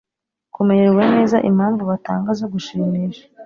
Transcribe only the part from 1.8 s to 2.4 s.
batanga